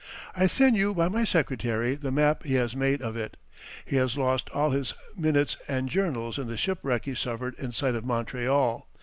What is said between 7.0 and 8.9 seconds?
he suffered in sight of Montreal....